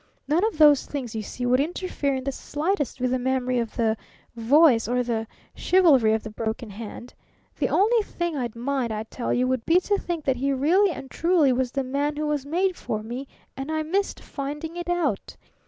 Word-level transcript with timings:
None 0.27 0.43
of 0.45 0.57
those 0.57 0.87
things, 0.87 1.13
you 1.13 1.21
see, 1.21 1.45
would 1.45 1.59
interfere 1.59 2.15
in 2.15 2.23
the 2.23 2.31
slightest 2.31 2.99
with 2.99 3.11
the 3.11 3.19
memory 3.19 3.59
of 3.59 3.75
the 3.75 3.97
Voice 4.35 4.87
or 4.87 5.03
the 5.03 5.27
chivalry 5.53 6.11
of 6.13 6.23
the 6.23 6.31
broken 6.31 6.71
hand. 6.71 7.13
THE 7.59 7.69
ONLY 7.69 8.01
THING 8.01 8.35
I'D 8.35 8.55
MIND, 8.55 8.91
I 8.91 9.03
TELL 9.03 9.31
YOU, 9.33 9.47
WOULD 9.47 9.63
BE 9.67 9.79
TO 9.79 9.99
THINK 9.99 10.25
THAT 10.25 10.37
HE 10.37 10.53
REALLY 10.53 10.89
AND 10.89 11.11
TRULY 11.11 11.53
WAS 11.53 11.73
THE 11.73 11.83
MAN 11.83 12.15
WHO 12.15 12.25
WAS 12.25 12.47
MADE 12.47 12.75
FOR 12.77 13.03
ME 13.03 13.27
AND 13.55 13.71
I 13.71 13.83
MISSED 13.83 14.21
FINDING 14.21 14.75
IT 14.75 14.89
OUT! 14.89 15.37